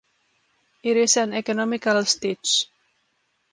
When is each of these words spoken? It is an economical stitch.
It 0.81 0.97
is 0.97 1.15
an 1.17 1.31
economical 1.33 2.03
stitch. 2.05 2.65